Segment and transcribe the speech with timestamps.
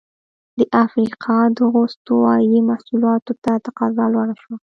[0.57, 4.55] د افریقا دغو استوايي محصولاتو ته تقاضا لوړه شوه.